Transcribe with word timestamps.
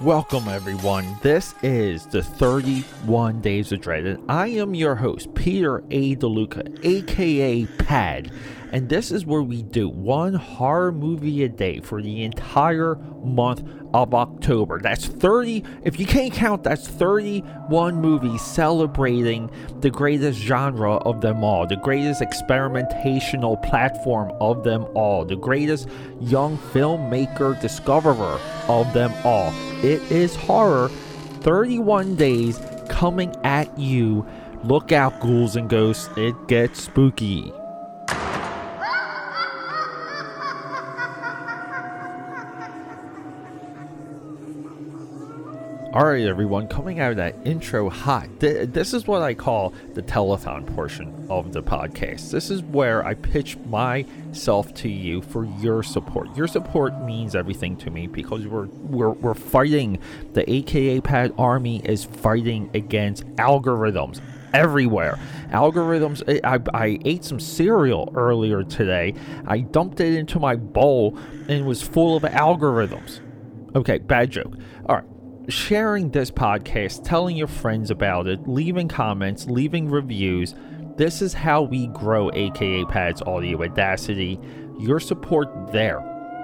Welcome, 0.00 0.48
everyone. 0.48 1.18
This 1.20 1.54
is 1.62 2.06
the 2.06 2.22
31 2.22 3.42
Days 3.42 3.70
of 3.70 3.82
Dread, 3.82 4.06
and 4.06 4.30
I 4.30 4.46
am 4.46 4.74
your 4.74 4.94
host, 4.94 5.34
Peter 5.34 5.84
A. 5.90 6.16
DeLuca, 6.16 6.82
aka 6.82 7.66
Pad. 7.66 8.32
And 8.72 8.88
this 8.88 9.10
is 9.10 9.26
where 9.26 9.42
we 9.42 9.62
do 9.62 9.88
one 9.88 10.34
horror 10.34 10.92
movie 10.92 11.42
a 11.42 11.48
day 11.48 11.80
for 11.80 12.00
the 12.00 12.22
entire 12.22 12.94
month 13.24 13.64
of 13.92 14.14
October. 14.14 14.80
That's 14.80 15.06
30, 15.06 15.64
if 15.82 15.98
you 15.98 16.06
can't 16.06 16.32
count, 16.32 16.62
that's 16.62 16.86
31 16.86 17.96
movies 17.96 18.40
celebrating 18.42 19.50
the 19.80 19.90
greatest 19.90 20.38
genre 20.38 20.94
of 20.98 21.20
them 21.20 21.42
all, 21.42 21.66
the 21.66 21.76
greatest 21.76 22.20
experimentational 22.20 23.60
platform 23.62 24.32
of 24.40 24.62
them 24.62 24.86
all, 24.94 25.24
the 25.24 25.36
greatest 25.36 25.88
young 26.20 26.56
filmmaker 26.56 27.60
discoverer 27.60 28.38
of 28.68 28.92
them 28.92 29.12
all. 29.24 29.52
It 29.82 30.00
is 30.12 30.36
horror. 30.36 30.90
31 31.40 32.16
days 32.16 32.60
coming 32.88 33.34
at 33.44 33.76
you. 33.78 34.26
Look 34.62 34.92
out, 34.92 35.20
ghouls 35.20 35.56
and 35.56 35.70
ghosts. 35.70 36.10
It 36.16 36.34
gets 36.48 36.82
spooky. 36.82 37.50
All 45.92 46.06
right, 46.06 46.24
everyone, 46.24 46.68
coming 46.68 47.00
out 47.00 47.10
of 47.10 47.16
that 47.16 47.34
intro 47.44 47.90
hot. 47.90 48.28
Th- 48.38 48.68
this 48.68 48.94
is 48.94 49.08
what 49.08 49.22
I 49.22 49.34
call 49.34 49.74
the 49.94 50.02
telethon 50.02 50.64
portion 50.76 51.26
of 51.28 51.52
the 51.52 51.64
podcast. 51.64 52.30
This 52.30 52.48
is 52.48 52.62
where 52.62 53.04
I 53.04 53.14
pitch 53.14 53.56
myself 53.66 54.72
to 54.74 54.88
you 54.88 55.20
for 55.20 55.44
your 55.44 55.82
support. 55.82 56.36
Your 56.36 56.46
support 56.46 57.02
means 57.02 57.34
everything 57.34 57.76
to 57.78 57.90
me 57.90 58.06
because 58.06 58.46
we're 58.46 58.66
we're, 58.66 59.10
we're 59.10 59.34
fighting. 59.34 59.98
The 60.32 60.48
AKA 60.48 61.00
Pad 61.00 61.34
Army 61.36 61.80
is 61.84 62.04
fighting 62.04 62.70
against 62.72 63.26
algorithms 63.34 64.20
everywhere. 64.54 65.18
Algorithms. 65.48 66.22
Eh, 66.28 66.38
I, 66.44 66.60
I 66.72 67.00
ate 67.04 67.24
some 67.24 67.40
cereal 67.40 68.12
earlier 68.14 68.62
today. 68.62 69.14
I 69.44 69.62
dumped 69.62 69.98
it 69.98 70.14
into 70.14 70.38
my 70.38 70.54
bowl 70.54 71.18
and 71.48 71.50
it 71.50 71.64
was 71.64 71.82
full 71.82 72.16
of 72.16 72.22
algorithms. 72.22 73.18
Okay, 73.74 73.98
bad 73.98 74.30
joke. 74.30 74.54
All 74.88 74.94
right 74.94 75.04
sharing 75.50 76.10
this 76.10 76.30
podcast, 76.30 77.04
telling 77.04 77.36
your 77.36 77.46
friends 77.46 77.90
about 77.90 78.26
it, 78.26 78.48
leaving 78.48 78.88
comments, 78.88 79.46
leaving 79.46 79.90
reviews. 79.90 80.54
This 80.96 81.22
is 81.22 81.32
how 81.32 81.62
we 81.62 81.88
grow 81.88 82.30
AKA 82.32 82.84
Pads 82.86 83.22
Audio 83.22 83.62
Audacity. 83.62 84.38
Your 84.78 85.00
support 85.00 85.48
there 85.72 86.00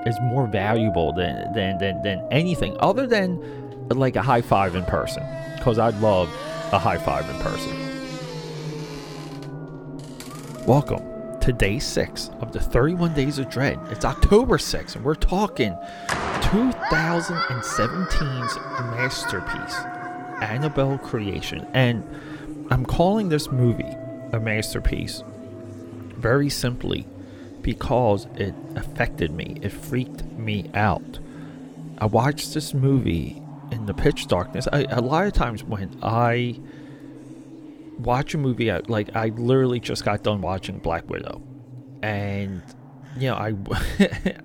is 0.07 0.17
more 0.23 0.47
valuable 0.47 1.13
than 1.13 1.53
than 1.53 1.79
than, 1.79 2.03
than 2.03 2.27
anything 2.31 2.77
other 2.81 3.07
than 3.07 3.89
like 3.91 4.17
a 4.17 4.23
high 4.23 4.43
five 4.43 4.75
in 4.75 4.85
person. 4.85 5.23
Because 5.57 5.79
I'd 5.79 5.99
love 6.01 6.29
a 6.73 6.79
high 6.79 6.99
five 6.99 7.29
in 7.29 7.37
person. 7.41 7.87
Welcome 10.67 11.39
to 11.41 11.53
day 11.53 11.79
six 11.79 12.31
of 12.41 12.53
the 12.53 12.59
31 12.59 13.15
Days 13.15 13.39
of 13.39 13.49
Dread. 13.49 13.79
It's 13.91 14.05
October 14.05 14.59
6th, 14.59 14.97
and 14.97 15.05
we're 15.05 15.15
talking 15.15 15.79
2017's 16.47 18.57
masterpiece, 18.97 19.75
Annabelle 20.41 20.99
Creation. 20.99 21.67
And 21.75 22.05
I'm 22.71 22.87
calling 22.87 23.31
this 23.31 23.51
movie 23.51 23.97
a 24.33 24.39
masterpiece 24.39 25.25
very 25.27 26.49
simply 26.49 27.05
because 27.63 28.29
it 28.37 28.55
affected 28.77 29.33
me, 29.33 29.59
it 29.61 29.71
freaked 29.71 30.23
me 30.25 30.71
out. 30.73 31.19
I 31.99 32.07
watched 32.07 32.55
this 32.55 32.73
movie 32.73 33.43
in 33.73 33.87
the 33.87 33.95
pitch 33.95 34.29
darkness. 34.29 34.69
I, 34.73 34.85
a 34.85 35.01
lot 35.01 35.27
of 35.27 35.33
times 35.33 35.65
when 35.65 35.99
I 36.01 36.61
watch 37.99 38.35
a 38.35 38.39
movie 38.39 38.71
out 38.71 38.89
like 38.89 39.17
I 39.17 39.31
literally 39.31 39.81
just 39.81 40.05
got 40.05 40.23
done 40.23 40.43
watching 40.43 40.79
Black 40.79 41.11
Widow 41.11 41.43
and 42.03 42.63
you 43.17 43.31
know 43.31 43.35
I 43.35 43.55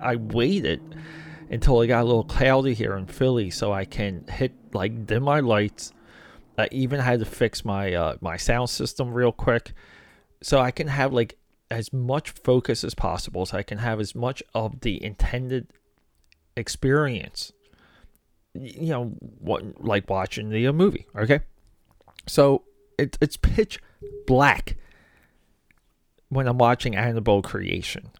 I 0.00 0.16
waited 0.16 0.80
until 1.52 1.80
it 1.82 1.86
got 1.86 2.02
a 2.02 2.04
little 2.04 2.24
cloudy 2.24 2.74
here 2.74 2.96
in 2.96 3.06
Philly 3.06 3.50
so 3.50 3.72
I 3.72 3.84
can 3.84 4.26
hit 4.26 4.52
like 4.72 5.06
dim 5.06 5.22
my 5.22 5.38
lights. 5.38 5.92
I 6.58 6.68
even 6.72 6.98
had 6.98 7.20
to 7.20 7.24
fix 7.24 7.64
my 7.64 7.92
uh, 7.92 8.16
my 8.20 8.36
sound 8.36 8.70
system 8.70 9.12
real 9.12 9.32
quick 9.32 9.72
so 10.42 10.58
I 10.58 10.72
can 10.72 10.88
have 10.88 11.12
like 11.12 11.38
as 11.70 11.92
much 11.92 12.30
focus 12.30 12.82
as 12.82 12.94
possible 12.94 13.46
so 13.46 13.56
I 13.56 13.62
can 13.62 13.78
have 13.78 14.00
as 14.00 14.14
much 14.14 14.42
of 14.54 14.80
the 14.80 15.02
intended 15.02 15.68
experience 16.54 17.50
you 18.54 18.90
know 18.90 19.04
what 19.38 19.82
like 19.82 20.10
watching 20.10 20.50
the 20.50 20.66
uh, 20.66 20.72
movie 20.72 21.06
okay? 21.16 21.40
So 22.26 22.64
it, 22.98 23.16
it's 23.20 23.36
pitch 23.36 23.80
black 24.26 24.76
when 26.28 26.46
I'm 26.46 26.58
watching 26.58 26.94
Annabelle 26.96 27.42
Creation. 27.42 28.10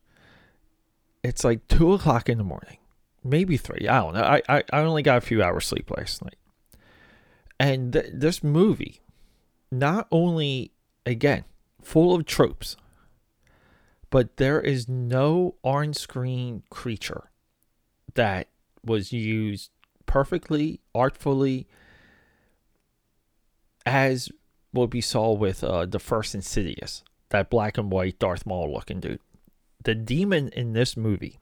It's 1.22 1.44
like 1.44 1.66
two 1.68 1.92
o'clock 1.92 2.28
in 2.28 2.38
the 2.38 2.44
morning, 2.44 2.78
maybe 3.24 3.56
three. 3.56 3.88
I 3.88 4.00
don't 4.00 4.14
know. 4.14 4.22
I, 4.22 4.42
I, 4.48 4.62
I 4.72 4.80
only 4.80 5.02
got 5.02 5.18
a 5.18 5.22
few 5.22 5.42
hours 5.42 5.66
sleep 5.66 5.90
last 5.90 6.22
night. 6.24 6.36
And 7.58 7.92
th- 7.92 8.10
this 8.12 8.42
movie, 8.42 9.00
not 9.70 10.08
only, 10.10 10.72
again, 11.06 11.44
full 11.82 12.14
of 12.14 12.26
tropes, 12.26 12.76
but 14.10 14.36
there 14.36 14.60
is 14.60 14.88
no 14.88 15.54
on 15.62 15.94
screen 15.94 16.62
creature 16.70 17.30
that 18.14 18.48
was 18.84 19.12
used 19.12 19.70
perfectly, 20.06 20.80
artfully, 20.94 21.66
as 23.86 24.30
what 24.72 24.92
we 24.92 25.00
saw 25.00 25.32
with 25.32 25.64
uh, 25.64 25.86
the 25.86 25.98
first 25.98 26.34
Insidious, 26.34 27.04
that 27.30 27.50
black 27.50 27.78
and 27.78 27.90
white 27.90 28.18
Darth 28.18 28.44
Maul 28.44 28.72
looking 28.72 29.00
dude. 29.00 29.20
The 29.84 29.94
demon 29.94 30.48
in 30.50 30.72
this 30.72 30.96
movie 30.96 31.38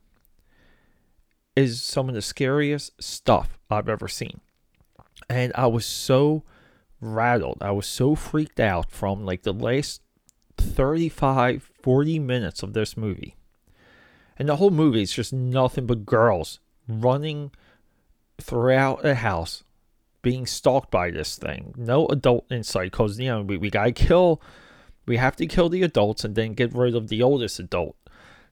is 1.61 1.83
some 1.83 2.09
of 2.09 2.15
the 2.15 2.23
scariest 2.23 3.03
stuff 3.03 3.59
I've 3.71 3.89
ever 3.89 4.09
seen. 4.09 4.41
And 5.29 5.53
I 5.55 5.67
was 5.67 5.87
so 5.87 6.43
rattled. 7.01 7.59
I 7.61 7.71
was 7.71 7.87
so 7.87 8.15
freaked 8.15 8.61
out 8.61 8.91
from 8.91 9.25
like 9.25 9.43
the 9.43 9.53
last 9.53 10.01
35, 10.57 11.71
40 11.83 12.19
minutes 12.19 12.63
of 12.63 12.73
this 12.73 12.97
movie. 12.97 13.37
And 14.39 14.49
the 14.49 14.57
whole 14.57 14.71
movie 14.71 15.03
is 15.03 15.13
just 15.13 15.33
nothing 15.33 15.87
but 15.87 16.07
girls 16.07 16.61
running 16.89 17.51
throughout 18.41 19.05
a 19.05 19.17
house 19.17 19.63
being 20.23 20.47
stalked 20.47 20.91
by 20.91 21.11
this 21.11 21.37
thing. 21.37 21.75
No 21.77 22.07
adult 22.09 22.51
insight 22.51 22.91
because, 22.91 23.19
you 23.19 23.29
know, 23.29 23.43
we, 23.43 23.57
we 23.57 23.71
got 23.71 23.85
to 23.85 23.93
kill, 23.93 24.41
we 25.07 25.19
have 25.19 25.37
to 25.37 25.47
kill 25.47 25.69
the 25.69 25.83
adults 25.83 26.25
and 26.25 26.35
then 26.35 26.55
get 26.55 26.75
rid 26.75 26.95
of 26.95 27.09
the 27.09 27.23
oldest 27.23 27.59
adult 27.59 27.97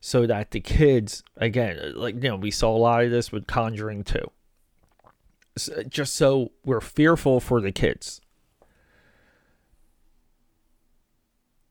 so 0.00 0.26
that 0.26 0.50
the 0.52 0.60
kids, 0.60 1.22
again, 1.36 1.94
like, 1.96 2.14
you 2.16 2.30
know, 2.30 2.36
we 2.36 2.50
saw 2.50 2.74
a 2.74 2.78
lot 2.78 3.04
of 3.04 3.10
this 3.10 3.32
with 3.32 3.46
Conjuring 3.46 4.04
too. 4.04 4.30
Just 5.88 6.14
so 6.14 6.52
we're 6.64 6.80
fearful 6.80 7.40
for 7.40 7.60
the 7.60 7.72
kids. 7.72 8.20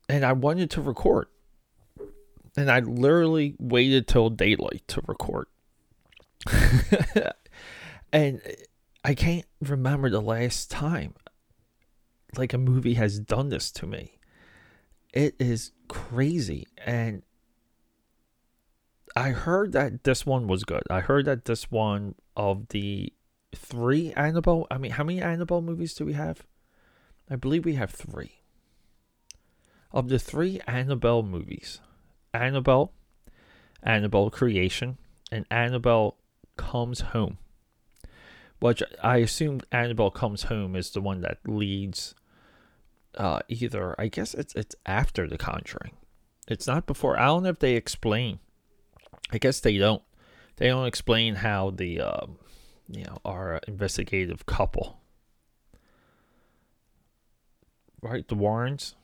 And 0.09 0.25
I 0.25 0.33
wanted 0.33 0.69
to 0.71 0.81
record. 0.81 1.27
And 2.57 2.71
I 2.71 2.79
literally 2.79 3.55
waited 3.59 4.07
till 4.07 4.29
daylight 4.29 4.83
to 4.88 5.01
record. 5.07 5.47
and 8.11 8.41
I 9.03 9.13
can't 9.13 9.45
remember 9.61 10.09
the 10.09 10.21
last 10.21 10.71
time 10.71 11.13
like 12.35 12.53
a 12.53 12.57
movie 12.57 12.95
has 12.95 13.19
done 13.19 13.49
this 13.49 13.71
to 13.71 13.88
me. 13.88 14.19
It 15.13 15.35
is 15.39 15.71
crazy 15.88 16.67
and 16.85 17.23
I 19.17 19.31
heard 19.31 19.71
that 19.71 20.03
this 20.03 20.25
one 20.25 20.47
was 20.47 20.63
good. 20.63 20.83
I 20.89 21.00
heard 21.00 21.25
that 21.25 21.45
this 21.45 21.71
one 21.71 22.15
of 22.36 22.68
the 22.69 23.12
three 23.56 24.13
Annabelle, 24.13 24.68
I 24.69 24.77
mean, 24.77 24.92
how 24.92 25.03
many 25.03 25.21
Annabelle 25.21 25.62
movies 25.62 25.94
do 25.94 26.06
we 26.06 26.13
have? 26.13 26.44
I 27.30 27.36
believe 27.36 27.65
we 27.65 27.75
have 27.75 27.92
3. 27.92 28.31
Of 29.92 30.09
the 30.09 30.19
3 30.19 30.62
Annabelle 30.68 31.24
movies, 31.24 31.81
Annabelle, 32.33 32.94
Annabelle 33.83 34.30
Creation, 34.30 34.97
and 35.31 35.45
Annabelle 35.50 36.18
Comes 36.56 37.01
Home 37.01 37.38
which 38.59 38.81
I 39.03 39.18
assume 39.18 39.62
Annabelle 39.71 40.12
Comes 40.12 40.44
Home 40.44 40.75
is 40.75 40.92
the 40.92 41.01
one 41.01 41.21
that 41.21 41.39
leads 41.45 42.15
uh, 43.15 43.39
either 43.47 44.00
I 44.00 44.07
guess 44.07 44.33
it's 44.33 44.53
it's 44.56 44.75
after 44.86 45.27
the 45.27 45.38
conjuring. 45.38 45.94
It's 46.47 46.68
not 46.68 46.86
before. 46.86 47.19
I 47.19 47.25
don't 47.25 47.44
know 47.44 47.50
if 47.50 47.59
they 47.59 47.75
explain. 47.75 48.39
I 49.31 49.38
guess 49.38 49.59
they 49.59 49.77
don't. 49.77 50.01
They 50.57 50.68
don't 50.68 50.88
explain 50.88 51.36
how 51.36 51.71
the 51.71 52.01
uh, 52.01 52.25
you 52.89 53.04
know 53.04 53.19
our 53.25 53.62
investigative 53.68 54.45
couple, 54.45 55.00
right? 58.01 58.27
The 58.27 58.36
Warrens. 58.36 58.95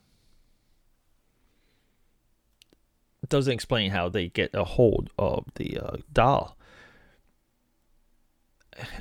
Doesn't 3.29 3.53
explain 3.53 3.91
how 3.91 4.09
they 4.09 4.27
get 4.27 4.53
a 4.53 4.65
hold 4.65 5.09
of 5.17 5.45
the 5.55 5.79
uh, 5.79 5.97
doll 6.11 6.57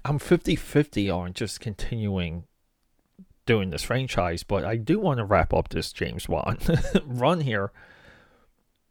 I'm 0.05 0.19
50-50 0.19 1.15
on 1.15 1.33
just 1.33 1.61
continuing 1.61 2.45
doing 3.47 3.71
this 3.71 3.83
franchise, 3.83 4.43
but 4.43 4.65
I 4.65 4.77
do 4.77 4.99
want 4.99 5.19
to 5.19 5.25
wrap 5.25 5.53
up 5.53 5.71
this 5.71 5.93
James 5.93 6.29
Wan 6.29 6.59
run 7.05 7.41
here. 7.41 7.73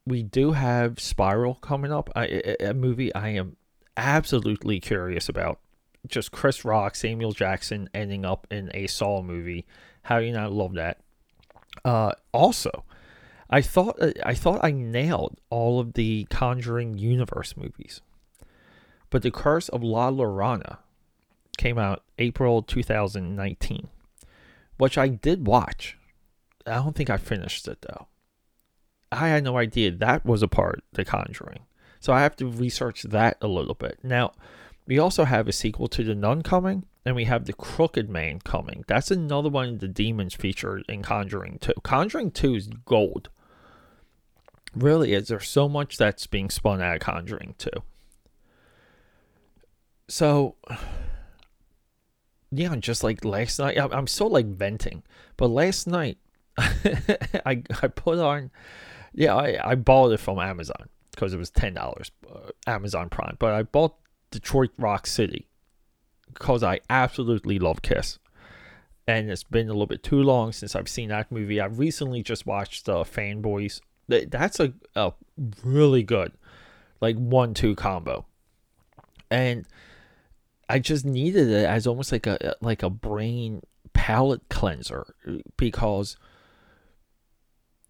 We 0.06 0.24
do 0.24 0.54
have 0.54 1.00
Spiral 1.00 1.56
coming 1.56 1.92
up, 1.92 2.10
a, 2.16 2.70
a 2.70 2.74
movie 2.74 3.14
I 3.14 3.30
am 3.30 3.56
absolutely 3.96 4.80
curious 4.80 5.30
about. 5.30 5.60
Just 6.08 6.32
Chris 6.32 6.66
Rock, 6.66 6.96
Samuel 6.96 7.32
Jackson 7.32 7.90
ending 7.94 8.26
up 8.26 8.48
in 8.50 8.72
a 8.74 8.88
Saw 8.88 9.22
movie. 9.22 9.66
How 10.04 10.20
do 10.20 10.26
you 10.26 10.34
not 10.34 10.52
love 10.52 10.74
that? 10.74 11.00
Uh, 11.86 12.14
also, 12.32 12.84
I 13.50 13.62
thought 13.62 14.00
I 14.26 14.34
thought 14.34 14.64
I 14.64 14.72
nailed 14.72 15.40
all 15.50 15.80
of 15.80 15.94
the 15.94 16.26
Conjuring 16.32 16.98
universe 16.98 17.56
movies, 17.56 18.02
but 19.12 19.22
the 19.22 19.32
Curse 19.32 19.70
of 19.70 19.84
La 19.84 20.10
Llorona 20.10 20.80
came 21.58 21.78
out 21.78 22.04
April 22.18 22.64
2019 22.64 23.90
which 24.82 24.98
I 24.98 25.10
did 25.10 25.46
watch. 25.46 25.96
I 26.66 26.74
don't 26.74 26.96
think 26.96 27.12
I 27.12 27.18
finished 27.18 27.68
it 27.68 27.84
though. 27.84 28.08
I 29.12 29.28
had 29.28 29.44
no 29.44 29.58
idea 29.58 29.92
that 29.92 30.26
was 30.26 30.42
a 30.42 30.48
part 30.48 30.78
of 30.78 30.84
The 30.94 31.06
Conjuring. 31.06 31.66
So 32.00 32.14
I 32.14 32.22
have 32.22 32.36
to 32.38 32.48
research 32.48 33.04
that 33.04 33.38
a 33.42 33.48
little 33.48 33.76
bit. 33.76 34.00
Now, 34.04 34.34
we 34.88 34.98
also 34.98 35.26
have 35.26 35.48
a 35.48 35.54
sequel 35.54 35.88
to 35.90 36.04
The 36.04 36.16
Nun 36.16 36.42
coming, 36.42 36.86
and 37.06 37.16
we 37.16 37.26
have 37.26 37.46
The 37.46 37.54
Crooked 37.54 38.10
Man 38.10 38.40
coming. 38.40 38.84
That's 38.88 39.12
another 39.12 39.50
one 39.50 39.70
of 39.70 39.80
the 39.80 39.88
demons 39.88 40.34
featured 40.34 40.84
in 40.88 41.04
Conjuring 41.04 41.60
2. 41.60 41.74
Conjuring 41.84 42.32
2 42.32 42.56
is 42.56 42.68
gold. 42.86 43.30
Really 44.74 45.14
is. 45.14 45.28
There's 45.28 45.50
so 45.50 45.68
much 45.68 45.98
that's 45.98 46.28
being 46.28 46.50
spun 46.50 46.82
out 46.82 46.96
of 46.96 47.02
Conjuring 47.02 47.56
2. 47.58 47.70
So 50.08 50.56
yeah, 52.52 52.76
just 52.78 53.04
like 53.04 53.24
last 53.24 53.60
night, 53.60 53.78
I'm 53.80 54.08
so 54.08 54.28
like 54.28 54.46
venting, 54.46 55.04
but 55.38 55.48
last 55.48 55.88
night 55.88 56.18
I 56.58 57.64
I 57.82 57.88
put 57.88 58.20
on, 58.20 58.52
yeah, 59.14 59.36
I 59.36 59.72
I 59.72 59.76
bought 59.76 60.12
it 60.12 60.20
from 60.20 60.40
Amazon 60.40 60.90
because 61.12 61.34
it 61.34 61.38
was 61.38 61.50
ten 61.50 61.74
dollars, 61.74 62.12
uh, 62.30 62.52
Amazon 62.68 63.10
Prime. 63.10 63.36
But 63.40 63.54
I 63.54 63.64
bought 63.64 63.96
Detroit 64.32 64.72
Rock 64.78 65.08
City 65.08 65.48
because 66.34 66.64
I 66.64 66.80
absolutely 66.90 67.60
love 67.60 67.82
Kiss, 67.82 68.20
and 69.08 69.30
it's 69.30 69.44
been 69.44 69.68
a 69.68 69.74
little 69.74 69.88
bit 69.88 70.04
too 70.04 70.22
long 70.22 70.52
since 70.52 70.76
I've 70.76 70.90
seen 70.90 71.10
that 71.10 71.32
movie. 71.32 71.60
I 71.60 71.66
recently 71.66 72.24
just 72.24 72.46
watched 72.46 72.88
uh, 72.88 73.04
Fanboys. 73.04 73.82
That's 74.08 74.60
a 74.60 74.74
a 74.96 75.14
really 75.64 76.04
good, 76.04 76.34
like 77.00 77.18
one 77.18 77.54
two 77.54 77.76
combo, 77.76 78.26
and 79.30 79.66
I 80.70 80.80
just 80.80 81.04
needed 81.04 81.50
it 81.50 81.66
as 81.66 81.86
almost 81.86 82.14
like 82.14 82.28
a 82.28 82.56
like 82.62 82.82
a 82.82 82.90
brain 82.90 83.62
palate 83.94 84.48
cleanser 84.50 85.14
because 85.58 86.16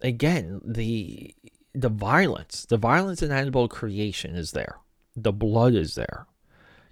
again 0.02 0.60
the 0.64 1.34
the 1.74 1.88
violence 1.88 2.66
the 2.68 2.76
violence 2.76 3.22
in 3.22 3.30
Annabelle 3.30 3.68
creation 3.68 4.34
is 4.34 4.52
there. 4.52 4.78
The 5.16 5.32
blood 5.32 5.74
is 5.74 5.94
there. 5.94 6.26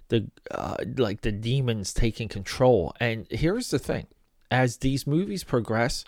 The 0.09 0.29
uh, 0.49 0.77
like 0.97 1.21
the 1.21 1.31
demons 1.31 1.93
taking 1.93 2.27
control. 2.27 2.93
And 2.99 3.27
here's 3.29 3.69
the 3.69 3.79
thing. 3.79 4.07
As 4.49 4.77
these 4.77 5.07
movies 5.07 5.43
progress 5.43 6.03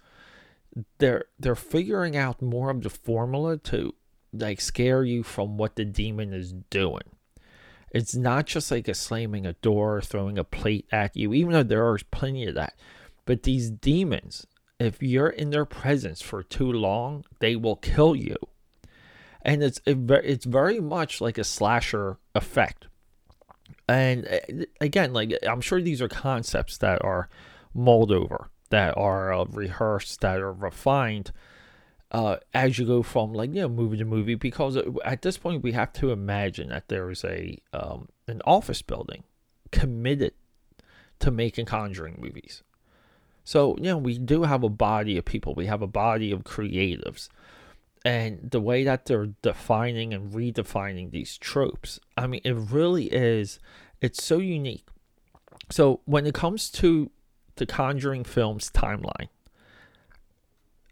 they're 0.98 1.26
they're 1.40 1.56
figuring 1.56 2.16
out 2.18 2.42
more 2.42 2.70
of 2.70 2.82
the 2.82 2.90
formula 2.90 3.58
to 3.58 3.94
like 4.34 4.60
scare 4.60 5.04
you 5.04 5.24
from 5.24 5.58
what 5.58 5.76
the 5.76 5.86
demon 5.86 6.34
is 6.34 6.54
doing. 6.70 7.04
It's 7.92 8.16
not 8.16 8.48
just 8.48 8.72
like 8.72 8.88
a 8.88 8.96
slamming 8.96 9.46
a 9.46 9.54
door, 9.54 10.02
throwing 10.02 10.40
a 10.40 10.44
plate 10.44 10.88
at 10.92 11.16
you, 11.16 11.34
even 11.34 11.54
though 11.54 11.64
there 11.64 11.88
are 11.88 12.00
plenty 12.10 12.48
of 12.48 12.56
that. 12.56 12.74
But 13.26 13.44
these 13.44 13.70
demons, 13.70 14.48
if 14.84 15.02
you're 15.02 15.30
in 15.30 15.50
their 15.50 15.66
presence 15.66 16.22
for 16.22 16.44
too 16.44 16.72
long, 16.72 17.26
they 17.40 17.56
will 17.56 17.76
kill 17.76 18.16
you. 18.16 18.38
And 19.42 19.62
it's 19.62 19.82
it's 19.86 20.46
very 20.46 20.80
much 20.80 21.20
like 21.20 21.38
a 21.38 21.44
slasher 21.44 22.18
effect. 22.34 22.88
And 23.88 24.28
uh, 24.28 24.66
again, 24.80 25.12
like 25.12 25.34
I'm 25.48 25.62
sure 25.62 25.82
these 25.82 26.02
are 26.02 26.08
concepts 26.08 26.78
that 26.78 27.04
are 27.04 27.30
mulled 27.74 28.12
over, 28.12 28.50
that 28.70 28.98
are 28.98 29.34
uh, 29.34 29.46
rehearsed, 29.46 30.22
that 30.22 30.40
are 30.40 30.54
refined 30.54 31.32
uh, 32.14 32.38
as 32.54 32.78
you 32.78 32.86
go 32.86 33.02
from 33.02 33.34
like 33.34 33.54
you 33.54 33.62
know 33.62 33.70
movie 33.70 33.98
to 33.98 34.06
movie 34.06 34.36
because 34.36 34.78
at 35.04 35.24
this 35.24 35.38
point 35.38 35.64
we 35.64 35.72
have 35.72 35.92
to 35.94 36.12
imagine 36.12 36.70
that 36.70 36.88
there 36.88 37.10
is 37.10 37.26
a 37.26 37.58
um, 37.74 38.08
an 38.28 38.42
office 38.46 38.82
building 38.82 39.24
committed 39.72 40.34
to 41.20 41.32
making 41.32 41.66
conjuring 41.66 42.16
movies 42.20 42.62
so 43.44 43.76
you 43.78 43.84
know 43.86 43.98
we 43.98 44.18
do 44.18 44.44
have 44.44 44.64
a 44.64 44.70
body 44.70 45.18
of 45.18 45.26
people. 45.26 45.54
We 45.56 45.66
have 45.68 45.82
a 45.82 45.88
body 45.88 46.32
of 46.32 46.44
creatives. 46.44 47.30
And 48.06 48.52
the 48.52 48.60
way 48.60 48.84
that 48.84 49.06
they're 49.06 49.30
defining 49.42 50.14
and 50.14 50.34
redefining 50.34 51.12
these 51.12 51.38
tropes 51.38 52.02
i 52.18 52.28
mean 52.28 52.42
it 52.44 52.54
really 52.54 53.06
is 53.06 53.60
it's 54.02 54.22
so 54.22 54.40
unique. 54.40 54.86
So 55.72 56.02
when 56.04 56.26
it 56.26 56.34
comes 56.34 56.70
to 56.72 57.10
the 57.56 57.66
conjuring 57.66 58.26
films 58.26 58.70
timeline 58.70 59.30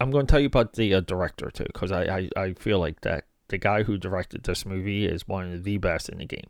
I'm 0.02 0.10
going 0.10 0.26
to 0.26 0.32
tell 0.32 0.40
you 0.40 0.48
about 0.48 0.74
the 0.74 0.96
uh, 0.96 1.02
director 1.02 1.52
too, 1.52 1.66
because 1.66 1.92
I, 1.92 2.04
I, 2.04 2.30
I 2.36 2.54
feel 2.54 2.80
like 2.80 3.02
that 3.02 3.26
the 3.50 3.60
guy 3.60 3.84
who 3.84 4.00
directed 4.00 4.44
this 4.44 4.66
movie 4.66 5.06
is 5.06 5.28
one 5.28 5.54
of 5.54 5.64
the 5.64 5.78
best 5.78 6.10
in 6.10 6.18
the 6.18 6.26
game. 6.26 6.48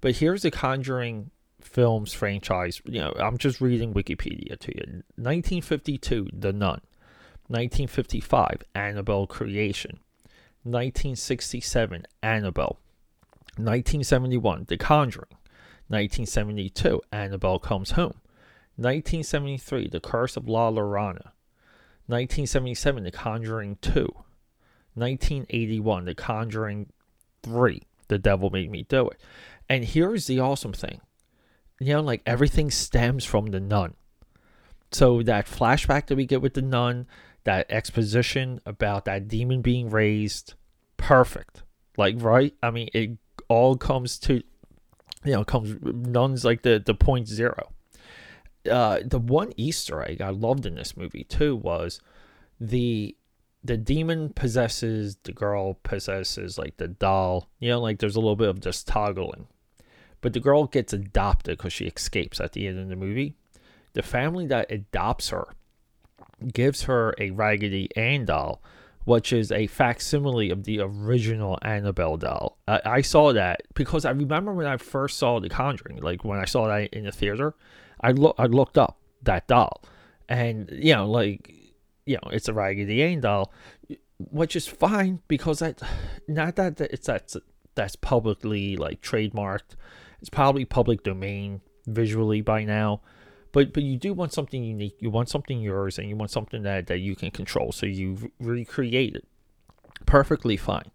But 0.00 0.16
here's 0.16 0.40
the 0.40 0.50
Conjuring 0.50 1.30
films 1.60 2.12
franchise. 2.12 2.80
You 2.84 3.00
know, 3.00 3.14
I'm 3.18 3.38
just 3.38 3.60
reading 3.60 3.94
Wikipedia 3.94 4.58
to 4.58 4.76
you. 4.76 5.02
1952, 5.16 6.28
The 6.32 6.52
Nun. 6.52 6.80
1955, 7.48 8.62
Annabelle 8.74 9.26
Creation. 9.26 9.98
1967, 10.64 12.04
Annabelle. 12.22 12.78
1971, 13.56 14.66
The 14.68 14.76
Conjuring. 14.76 15.36
1972, 15.88 17.00
Annabelle 17.10 17.58
Comes 17.58 17.92
Home. 17.92 18.20
1973, 18.76 19.88
The 19.88 20.00
Curse 20.00 20.36
of 20.36 20.48
La 20.48 20.70
Llorona. 20.70 21.32
1977, 22.06 23.04
The 23.04 23.10
Conjuring 23.10 23.78
2. 23.80 24.00
1981, 24.94 26.04
The 26.04 26.14
Conjuring 26.14 26.92
3. 27.42 27.82
The 28.08 28.18
Devil 28.18 28.50
Made 28.50 28.70
Me 28.70 28.82
Do 28.82 29.08
It. 29.08 29.20
And 29.68 29.84
here's 29.84 30.26
the 30.26 30.40
awesome 30.40 30.72
thing. 30.72 31.00
You 31.80 31.94
know, 31.94 32.00
like 32.00 32.22
everything 32.26 32.70
stems 32.70 33.24
from 33.24 33.46
the 33.46 33.60
nun. 33.60 33.94
So 34.90 35.22
that 35.22 35.46
flashback 35.46 36.06
that 36.06 36.16
we 36.16 36.26
get 36.26 36.42
with 36.42 36.54
the 36.54 36.62
nun, 36.62 37.06
that 37.44 37.66
exposition 37.70 38.60
about 38.66 39.04
that 39.04 39.28
demon 39.28 39.62
being 39.62 39.90
raised, 39.90 40.54
perfect. 40.96 41.62
Like, 41.96 42.16
right? 42.18 42.54
I 42.62 42.70
mean, 42.70 42.88
it 42.94 43.18
all 43.48 43.76
comes 43.76 44.18
to, 44.20 44.42
you 45.24 45.32
know, 45.32 45.44
comes 45.44 45.76
nuns 45.82 46.44
like 46.44 46.62
the 46.62 46.82
the 46.84 46.94
point 46.94 47.28
zero 47.28 47.70
uh, 48.68 49.00
the 49.04 49.18
one 49.18 49.52
Easter 49.56 50.02
egg 50.02 50.20
I 50.20 50.30
loved 50.30 50.66
in 50.66 50.74
this 50.74 50.96
movie 50.96 51.24
too 51.24 51.56
was 51.56 52.00
the 52.60 53.16
the 53.64 53.76
demon 53.76 54.30
possesses 54.30 55.16
the 55.24 55.32
girl 55.32 55.74
possesses 55.82 56.58
like 56.58 56.76
the 56.76 56.88
doll. 56.88 57.48
You 57.58 57.70
know, 57.70 57.80
like 57.80 57.98
there's 57.98 58.16
a 58.16 58.20
little 58.20 58.36
bit 58.36 58.48
of 58.48 58.60
just 58.60 58.86
toggling. 58.86 59.46
But 60.20 60.32
the 60.32 60.40
girl 60.40 60.66
gets 60.66 60.92
adopted 60.92 61.58
because 61.58 61.72
she 61.72 61.86
escapes 61.86 62.40
at 62.40 62.52
the 62.52 62.66
end 62.66 62.78
of 62.78 62.88
the 62.88 62.96
movie. 62.96 63.36
The 63.92 64.02
family 64.02 64.46
that 64.46 64.70
adopts 64.70 65.30
her 65.30 65.54
gives 66.52 66.82
her 66.84 67.14
a 67.18 67.30
Raggedy 67.30 67.88
Ann 67.96 68.24
doll, 68.24 68.62
which 69.04 69.32
is 69.32 69.50
a 69.50 69.66
facsimile 69.66 70.50
of 70.50 70.64
the 70.64 70.80
original 70.80 71.58
Annabelle 71.62 72.16
doll. 72.16 72.58
I, 72.66 72.80
I 72.84 73.00
saw 73.00 73.32
that 73.32 73.62
because 73.74 74.04
I 74.04 74.10
remember 74.10 74.52
when 74.52 74.66
I 74.66 74.76
first 74.76 75.18
saw 75.18 75.40
The 75.40 75.48
Conjuring, 75.48 75.98
like 75.98 76.24
when 76.24 76.38
I 76.38 76.44
saw 76.44 76.68
that 76.68 76.92
in 76.92 77.04
the 77.04 77.12
theater, 77.12 77.54
I 78.00 78.12
look 78.12 78.36
I 78.38 78.46
looked 78.46 78.78
up 78.78 78.98
that 79.22 79.46
doll, 79.48 79.82
and 80.28 80.68
you 80.72 80.94
know 80.94 81.10
like 81.10 81.52
you 82.06 82.16
know 82.16 82.30
it's 82.30 82.48
a 82.48 82.52
Raggedy 82.52 83.02
Ann 83.02 83.20
doll, 83.20 83.52
which 84.18 84.54
is 84.54 84.66
fine 84.66 85.20
because 85.26 85.58
that 85.60 85.82
not 86.28 86.56
that 86.56 86.80
it's 86.80 87.06
that's 87.06 87.36
that's 87.74 87.96
publicly 87.96 88.76
like 88.76 89.00
trademarked. 89.00 89.76
It's 90.20 90.30
probably 90.30 90.64
public 90.64 91.02
domain 91.02 91.60
visually 91.86 92.40
by 92.40 92.64
now. 92.64 93.00
But, 93.52 93.72
but 93.72 93.82
you 93.82 93.96
do 93.96 94.12
want 94.12 94.32
something 94.32 94.62
unique. 94.62 94.96
You 95.00 95.10
want 95.10 95.28
something 95.28 95.60
yours, 95.60 95.98
and 95.98 96.08
you 96.08 96.16
want 96.16 96.30
something 96.30 96.62
that, 96.62 96.86
that 96.88 96.98
you 96.98 97.16
can 97.16 97.30
control. 97.30 97.72
So 97.72 97.86
you 97.86 98.30
recreate 98.38 99.16
it. 99.16 99.26
Perfectly 100.06 100.56
fine. 100.56 100.90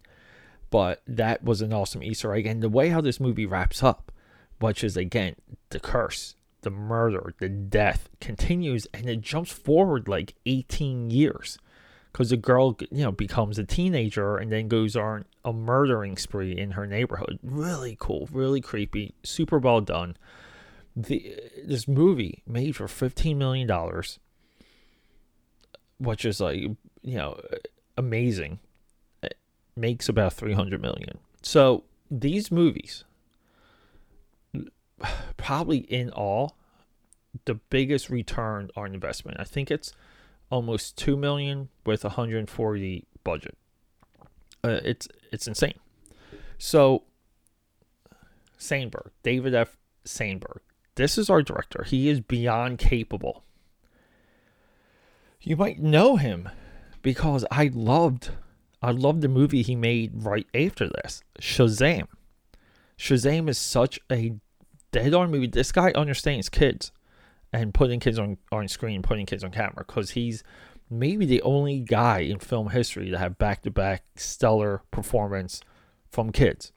But 0.70 1.02
that 1.06 1.42
was 1.42 1.60
an 1.62 1.72
awesome 1.72 2.02
Easter 2.02 2.32
egg. 2.34 2.46
And 2.46 2.62
the 2.62 2.68
way 2.68 2.88
how 2.88 3.00
this 3.00 3.20
movie 3.20 3.46
wraps 3.46 3.82
up, 3.82 4.12
which 4.60 4.84
is 4.84 4.96
again 4.96 5.36
the 5.70 5.80
curse 5.80 6.36
the 6.64 6.70
murder, 6.70 7.34
the 7.38 7.48
death 7.48 8.08
continues 8.20 8.88
and 8.92 9.08
it 9.08 9.20
jumps 9.20 9.52
forward 9.52 10.08
like 10.08 10.34
18 10.46 11.10
years 11.10 11.58
because 12.14 12.30
the 12.30 12.36
girl, 12.36 12.78
you 12.92 13.02
know, 13.02 13.10
becomes 13.10 13.58
a 13.58 13.64
teenager 13.64 14.36
and 14.36 14.52
then 14.52 14.68
goes 14.68 14.94
on 14.94 15.24
a 15.44 15.52
murdering 15.52 16.16
spree 16.16 16.56
in 16.56 16.70
her 16.70 16.86
neighborhood. 16.86 17.40
Really 17.42 17.96
cool, 17.98 18.28
really 18.30 18.60
creepy, 18.60 19.16
super 19.24 19.58
well 19.58 19.80
done. 19.80 20.16
the 20.94 21.36
this 21.64 21.88
movie 21.88 22.44
made 22.46 22.76
for 22.76 22.86
fifteen 22.86 23.36
million 23.36 23.66
dollars, 23.66 24.20
which 25.98 26.24
is 26.24 26.40
like 26.40 26.60
you 27.02 27.16
know 27.16 27.40
amazing. 27.98 28.60
It 29.20 29.36
makes 29.74 30.08
about 30.08 30.34
three 30.34 30.54
hundred 30.54 30.80
million. 30.80 31.18
So 31.42 31.82
these 32.08 32.52
movies, 32.52 33.02
probably 35.36 35.78
in 35.78 36.10
all, 36.10 36.56
the 37.44 37.54
biggest 37.54 38.08
return 38.08 38.70
on 38.76 38.94
investment. 38.94 39.40
I 39.40 39.44
think 39.44 39.72
it's 39.72 39.92
almost 40.50 40.96
two 40.96 41.16
million 41.16 41.68
with 41.84 42.04
140 42.04 43.04
budget. 43.22 43.56
Uh, 44.62 44.80
it's 44.84 45.08
it's 45.32 45.46
insane. 45.46 45.78
So 46.58 47.04
Sandberg, 48.56 49.10
David 49.22 49.54
F. 49.54 49.76
Sandberg, 50.04 50.60
this 50.94 51.18
is 51.18 51.28
our 51.28 51.42
director. 51.42 51.84
He 51.84 52.08
is 52.08 52.20
beyond 52.20 52.78
capable. 52.78 53.44
You 55.40 55.56
might 55.56 55.78
know 55.78 56.16
him 56.16 56.48
because 57.02 57.44
I 57.50 57.70
loved 57.72 58.30
I 58.82 58.90
loved 58.90 59.22
the 59.22 59.28
movie 59.28 59.62
he 59.62 59.76
made 59.76 60.24
right 60.24 60.46
after 60.54 60.88
this, 60.88 61.22
Shazam. 61.40 62.06
Shazam 62.98 63.48
is 63.48 63.58
such 63.58 63.98
a 64.10 64.34
dead 64.92 65.14
on 65.14 65.30
movie. 65.30 65.46
This 65.46 65.72
guy 65.72 65.90
understands 65.92 66.48
kids 66.48 66.92
and 67.54 67.72
putting 67.72 68.00
kids 68.00 68.18
on, 68.18 68.36
on 68.50 68.66
screen, 68.66 69.00
putting 69.00 69.26
kids 69.26 69.44
on 69.44 69.52
camera, 69.52 69.84
because 69.86 70.10
he's 70.10 70.42
maybe 70.90 71.24
the 71.24 71.40
only 71.42 71.78
guy 71.80 72.18
in 72.18 72.40
film 72.40 72.70
history 72.70 73.10
to 73.10 73.16
have 73.16 73.38
back 73.38 73.62
to 73.62 73.70
back 73.70 74.02
stellar 74.16 74.82
performance 74.90 75.60
from 76.10 76.32
kids. 76.32 76.72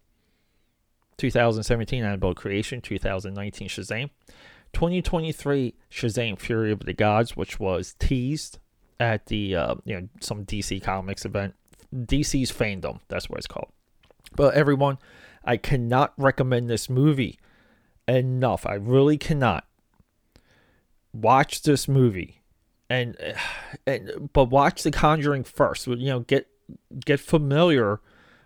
2017 1.17 2.03
Annabelle 2.03 2.35
Creation, 2.35 2.79
2019 2.79 3.67
Shazam, 3.67 4.11
2023 4.73 5.73
Shazam 5.89 6.37
Fury 6.37 6.71
of 6.71 6.81
the 6.81 6.93
Gods, 6.93 7.35
which 7.35 7.59
was 7.59 7.95
teased 7.97 8.59
at 8.99 9.25
the 9.25 9.55
uh, 9.55 9.75
you 9.83 9.99
know 9.99 10.07
some 10.21 10.45
DC 10.45 10.81
Comics 10.83 11.25
event, 11.25 11.55
DC's 11.91 12.51
FanDome. 12.51 12.99
That's 13.07 13.31
what 13.31 13.39
it's 13.39 13.47
called. 13.47 13.71
But 14.35 14.53
everyone, 14.53 14.99
I 15.43 15.57
cannot 15.57 16.13
recommend 16.17 16.69
this 16.69 16.87
movie 16.87 17.39
enough. 18.07 18.67
I 18.67 18.75
really 18.75 19.17
cannot. 19.17 19.66
Watch 21.19 21.63
this 21.63 21.87
movie, 21.87 22.41
and 22.89 23.17
and 23.85 24.29
but 24.33 24.45
watch 24.45 24.83
The 24.83 24.91
Conjuring 24.91 25.43
first. 25.43 25.87
You 25.87 25.95
know, 25.95 26.19
get 26.21 26.47
get 27.05 27.19
familiar 27.19 28.01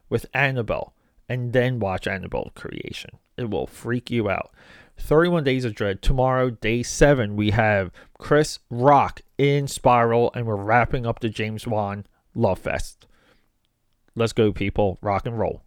with 0.10 0.26
Annabelle 0.34 0.94
and 1.32 1.54
then 1.54 1.80
watch 1.80 2.08
Annabelle 2.08 2.52
Creation. 2.56 3.12
It 3.38 3.50
will 3.50 3.66
freak 3.66 4.12
you 4.12 4.30
out. 4.30 4.52
31 4.98 5.46
Days 5.46 5.64
of 5.64 5.74
Dread. 5.74 6.02
Tomorrow, 6.02 6.50
day 6.50 6.84
seven, 6.84 7.38
we 7.38 7.52
have 7.52 7.90
Chris 8.18 8.60
Rock 8.70 9.22
in 9.38 9.68
Spiral, 9.68 10.32
and 10.36 10.46
we're 10.46 10.58
wrapping 10.58 11.06
up 11.06 11.22
the 11.22 11.30
James 11.30 11.66
Wan 11.66 12.06
Love 12.36 12.60
Fest. 12.60 13.08
Let's 14.14 14.34
go, 14.34 14.52
people. 14.52 15.00
Rock 15.02 15.26
and 15.26 15.40
roll. 15.40 15.64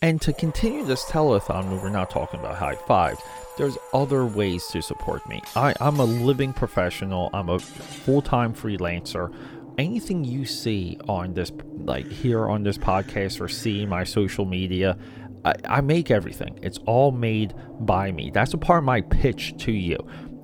And 0.00 0.20
to 0.22 0.32
continue 0.32 0.84
this 0.84 1.04
telethon 1.06 1.82
we're 1.82 1.88
not 1.88 2.10
talking 2.10 2.38
about 2.38 2.56
high 2.56 2.76
fives. 2.76 3.20
there's 3.56 3.76
other 3.92 4.24
ways 4.24 4.66
to 4.68 4.80
support 4.80 5.28
me. 5.28 5.42
I, 5.56 5.74
I'm 5.80 5.98
a 5.98 6.04
living 6.04 6.52
professional, 6.52 7.30
I'm 7.32 7.48
a 7.48 7.58
full 7.58 8.22
time 8.22 8.54
freelancer 8.54 9.34
anything 9.78 10.24
you 10.24 10.44
see 10.44 10.98
on 11.08 11.32
this, 11.32 11.52
like 11.78 12.06
here 12.10 12.48
on 12.48 12.64
this 12.64 12.76
podcast 12.76 13.40
or 13.40 13.48
see 13.48 13.86
my 13.86 14.04
social 14.04 14.44
media, 14.44 14.98
I, 15.44 15.54
I 15.68 15.80
make 15.80 16.10
everything. 16.10 16.58
It's 16.62 16.78
all 16.78 17.12
made 17.12 17.54
by 17.80 18.10
me. 18.12 18.30
That's 18.30 18.52
a 18.52 18.58
part 18.58 18.78
of 18.78 18.84
my 18.84 19.00
pitch 19.02 19.54
to 19.58 19.72
you. 19.72 19.98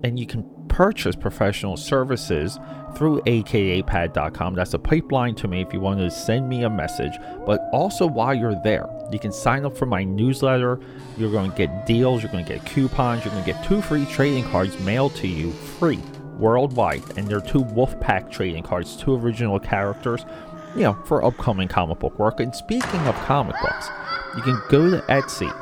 And 0.04 0.18
you 0.18 0.26
can 0.26 0.48
purchase 0.74 1.14
professional 1.14 1.76
services 1.76 2.58
through 2.96 3.20
akapad.com. 3.20 4.54
That's 4.56 4.74
a 4.74 4.78
pipeline 4.78 5.36
to 5.36 5.46
me 5.46 5.62
if 5.62 5.72
you 5.72 5.78
want 5.78 6.00
to 6.00 6.10
send 6.10 6.48
me 6.48 6.64
a 6.64 6.70
message. 6.70 7.12
But 7.46 7.68
also, 7.72 8.08
while 8.08 8.34
you're 8.34 8.60
there, 8.64 8.88
you 9.12 9.20
can 9.20 9.30
sign 9.30 9.64
up 9.64 9.76
for 9.76 9.86
my 9.86 10.02
newsletter. 10.02 10.80
You're 11.16 11.30
going 11.30 11.52
to 11.52 11.56
get 11.56 11.86
deals, 11.86 12.24
you're 12.24 12.32
going 12.32 12.44
to 12.44 12.52
get 12.54 12.66
coupons, 12.66 13.24
you're 13.24 13.32
going 13.32 13.44
to 13.44 13.52
get 13.52 13.64
two 13.64 13.82
free 13.82 14.04
trading 14.06 14.42
cards 14.50 14.76
mailed 14.80 15.14
to 15.16 15.28
you 15.28 15.52
free 15.52 16.00
worldwide, 16.38 17.04
and 17.16 17.28
they're 17.28 17.40
two 17.40 17.62
Wolfpack 17.62 18.32
trading 18.32 18.64
cards, 18.64 18.96
two 18.96 19.14
original 19.14 19.60
characters, 19.60 20.26
you 20.74 20.82
know, 20.82 20.94
for 21.04 21.24
upcoming 21.24 21.68
comic 21.68 22.00
book 22.00 22.18
work. 22.18 22.40
And 22.40 22.52
speaking 22.52 23.00
of 23.06 23.14
comic 23.26 23.54
books, 23.62 23.90
you 24.34 24.42
can 24.42 24.60
go 24.68 24.90
to 24.90 24.98
Etsy, 25.02 25.54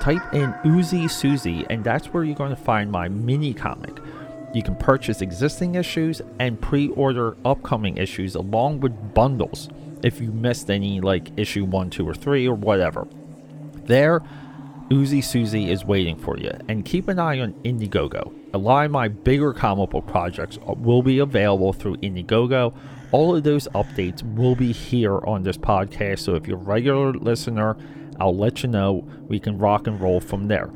type 0.00 0.32
in 0.32 0.52
Uzi 0.62 1.10
Susie, 1.10 1.66
and 1.68 1.82
that's 1.82 2.06
where 2.12 2.22
you're 2.22 2.36
going 2.36 2.54
to 2.54 2.62
find 2.62 2.92
my 2.92 3.08
mini 3.08 3.52
comic. 3.52 3.98
You 4.52 4.62
can 4.62 4.74
purchase 4.74 5.22
existing 5.22 5.76
issues 5.76 6.20
and 6.38 6.60
pre 6.60 6.88
order 6.90 7.36
upcoming 7.44 7.96
issues 7.96 8.34
along 8.34 8.80
with 8.80 9.14
bundles 9.14 9.68
if 10.02 10.20
you 10.20 10.32
missed 10.32 10.70
any, 10.70 11.00
like 11.00 11.30
issue 11.36 11.64
1, 11.64 11.90
2, 11.90 12.08
or 12.08 12.14
3, 12.14 12.48
or 12.48 12.54
whatever. 12.54 13.06
There, 13.84 14.20
Uzi 14.90 15.22
Susie 15.22 15.70
is 15.70 15.84
waiting 15.84 16.16
for 16.16 16.36
you. 16.36 16.50
And 16.68 16.84
keep 16.84 17.08
an 17.08 17.18
eye 17.18 17.38
on 17.38 17.52
Indiegogo. 17.64 18.32
A 18.52 18.58
lot 18.58 18.86
of 18.86 18.90
my 18.90 19.06
bigger 19.06 19.52
comic 19.52 19.90
book 19.90 20.06
projects 20.06 20.58
will 20.58 21.02
be 21.02 21.20
available 21.20 21.72
through 21.72 21.96
Indiegogo. 21.98 22.74
All 23.12 23.36
of 23.36 23.44
those 23.44 23.68
updates 23.68 24.22
will 24.34 24.56
be 24.56 24.72
here 24.72 25.18
on 25.18 25.44
this 25.44 25.56
podcast. 25.56 26.20
So 26.20 26.34
if 26.34 26.48
you're 26.48 26.58
a 26.58 26.60
regular 26.60 27.12
listener, 27.12 27.76
I'll 28.18 28.36
let 28.36 28.62
you 28.62 28.68
know. 28.68 29.06
We 29.28 29.38
can 29.38 29.58
rock 29.58 29.86
and 29.86 30.00
roll 30.00 30.20
from 30.20 30.48
there. 30.48 30.70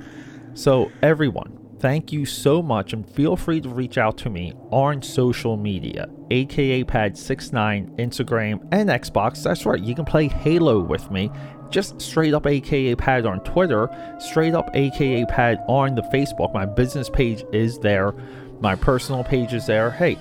So, 0.55 0.93
everyone, 1.03 1.59
thank 1.79 2.13
you 2.13 2.25
so 2.25 2.63
much 2.63 2.93
and 2.93 3.09
feel 3.09 3.37
free 3.37 3.61
to 3.61 3.69
reach 3.69 3.99
out 3.99 4.17
to 4.17 4.31
me 4.31 4.53
on 4.71 5.03
social 5.03 5.57
media 5.57 6.09
aka 6.31 6.85
pad69 6.85 7.97
instagram 7.99 8.61
and 8.73 8.89
xbox 8.91 9.43
that's 9.43 9.67
right 9.67 9.81
you 9.81 9.95
can 9.95 10.05
play 10.05 10.29
halo 10.29 10.81
with 10.81 11.11
me 11.11 11.31
just 11.75 12.01
straight 12.01 12.35
up 12.35 12.47
aka 12.47 12.95
pad 12.95 13.27
on 13.27 13.41
Twitter, 13.41 13.89
straight 14.21 14.55
up 14.55 14.71
aka 14.75 15.25
pad 15.27 15.59
on 15.67 15.97
the 15.97 16.03
Facebook. 16.03 16.55
My 16.55 16.65
business 16.65 17.11
page 17.11 17.45
is 17.53 17.81
there, 17.81 18.13
my 18.61 18.77
personal 18.77 19.25
page 19.25 19.53
is 19.53 19.67
there. 19.67 19.91
Hey, 19.91 20.17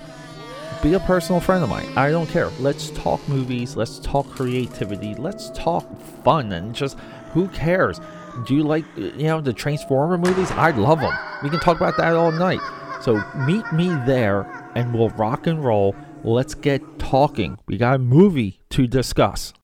be 0.82 0.94
a 0.94 1.00
personal 1.00 1.40
friend 1.40 1.62
of 1.62 1.70
mine. 1.70 1.86
I 1.96 2.10
don't 2.10 2.28
care. 2.28 2.48
Let's 2.58 2.90
talk 2.90 3.26
movies, 3.28 3.76
let's 3.76 4.00
talk 4.00 4.28
creativity, 4.30 5.14
let's 5.14 5.50
talk 5.50 5.86
fun, 6.24 6.50
and 6.50 6.74
just 6.74 6.98
who 7.32 7.46
cares? 7.48 8.00
Do 8.46 8.54
you 8.54 8.62
like, 8.62 8.84
you 8.96 9.24
know, 9.24 9.40
the 9.40 9.52
Transformer 9.52 10.18
movies? 10.18 10.50
I 10.52 10.70
love 10.70 11.00
them. 11.00 11.12
We 11.42 11.50
can 11.50 11.60
talk 11.60 11.76
about 11.76 11.96
that 11.98 12.14
all 12.14 12.32
night. 12.32 12.60
So 13.00 13.22
meet 13.46 13.70
me 13.72 13.88
there 14.06 14.70
and 14.74 14.94
we'll 14.94 15.10
rock 15.10 15.46
and 15.46 15.62
roll. 15.62 15.94
Let's 16.22 16.54
get 16.54 16.98
talking. 16.98 17.58
We 17.66 17.76
got 17.76 17.96
a 17.96 17.98
movie 17.98 18.60
to 18.70 18.86
discuss. 18.86 19.52